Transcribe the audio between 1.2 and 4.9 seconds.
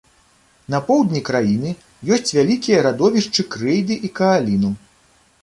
краіны ёсць вялікія радовішчы крэйды і кааліну.